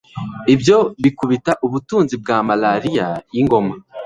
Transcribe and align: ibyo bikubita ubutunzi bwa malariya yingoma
ibyo 0.53 0.77
bikubita 1.03 1.51
ubutunzi 1.65 2.15
bwa 2.21 2.37
malariya 2.47 3.07
yingoma 3.33 3.73